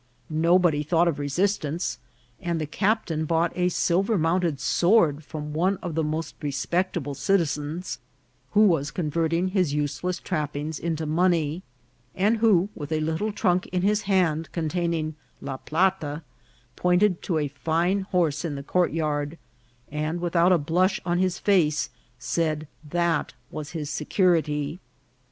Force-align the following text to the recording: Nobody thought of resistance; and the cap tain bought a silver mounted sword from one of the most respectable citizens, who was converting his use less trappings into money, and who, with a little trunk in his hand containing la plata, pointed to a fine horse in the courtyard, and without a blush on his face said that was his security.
Nobody 0.31 0.81
thought 0.81 1.07
of 1.07 1.19
resistance; 1.19 1.99
and 2.39 2.59
the 2.59 2.65
cap 2.65 3.05
tain 3.05 3.25
bought 3.25 3.55
a 3.55 3.69
silver 3.69 4.17
mounted 4.17 4.59
sword 4.59 5.23
from 5.23 5.53
one 5.53 5.77
of 5.83 5.93
the 5.93 6.03
most 6.03 6.33
respectable 6.41 7.13
citizens, 7.13 7.99
who 8.53 8.61
was 8.65 8.89
converting 8.89 9.49
his 9.49 9.75
use 9.75 10.03
less 10.03 10.17
trappings 10.17 10.79
into 10.79 11.05
money, 11.05 11.61
and 12.15 12.37
who, 12.37 12.69
with 12.73 12.91
a 12.91 12.99
little 12.99 13.31
trunk 13.31 13.67
in 13.67 13.83
his 13.83 14.01
hand 14.09 14.51
containing 14.51 15.13
la 15.39 15.57
plata, 15.57 16.23
pointed 16.75 17.21
to 17.21 17.37
a 17.37 17.47
fine 17.47 18.01
horse 18.09 18.43
in 18.43 18.55
the 18.55 18.63
courtyard, 18.63 19.37
and 19.91 20.19
without 20.19 20.51
a 20.51 20.57
blush 20.57 20.99
on 21.05 21.19
his 21.19 21.37
face 21.37 21.91
said 22.17 22.67
that 22.83 23.35
was 23.51 23.73
his 23.77 23.87
security. 23.87 24.79